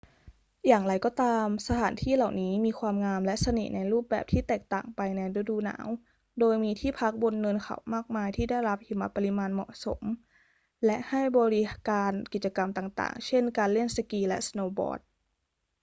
[0.67, 5.87] อย่างไรก็ตาม สถานที่เหล่านี้มีความงามและเสน่ห์ในรูปแบบที่แตกต่างไปในฤดูหนาว
[6.39, 10.01] โดยมีที่พักบนเนินเขามากมายที่ได้รับหิมะปริมาณเหมาะสม
[10.85, 14.99] และให้บริการกิจกรรมต่าง ๆ เช่น การเล่นสกีและสโนว์บอร์ด